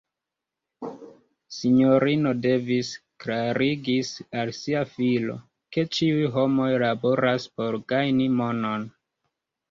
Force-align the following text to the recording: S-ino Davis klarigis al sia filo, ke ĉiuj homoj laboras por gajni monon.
S-ino 1.55 2.29
Davis 2.45 2.87
klarigis 3.25 4.09
al 4.43 4.51
sia 4.59 4.81
filo, 4.93 5.35
ke 5.77 5.83
ĉiuj 5.97 6.31
homoj 6.37 6.71
laboras 6.85 7.45
por 7.61 7.77
gajni 7.93 8.27
monon. 8.39 8.89